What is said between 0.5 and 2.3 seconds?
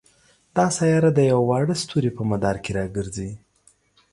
دا سیاره د یوه واړه ستوري په